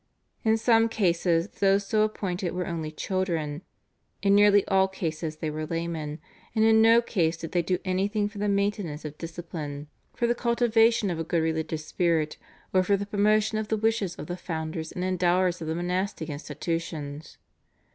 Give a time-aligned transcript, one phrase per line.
[0.43, 3.61] In some cases those so appointed were only children,
[4.23, 6.17] in nearly all cases they were laymen,
[6.55, 10.33] and in no case did they do anything for the maintenance of discipline, for the
[10.33, 12.37] cultivation of a good religious spirit,
[12.73, 16.29] or for the promotion of the wishes of the founders and endowers of the monastic
[16.31, 17.37] institutions.